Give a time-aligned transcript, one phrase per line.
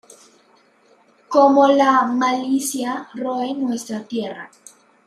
[1.27, 4.49] Cómo la malicia roe nuestra tierra".